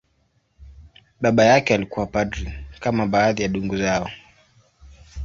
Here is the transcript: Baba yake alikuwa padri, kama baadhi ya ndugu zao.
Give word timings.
Baba 1.21 1.45
yake 1.45 1.73
alikuwa 1.75 2.05
padri, 2.05 2.53
kama 2.79 3.07
baadhi 3.07 3.41
ya 3.41 3.47
ndugu 3.47 3.77
zao. 3.77 4.09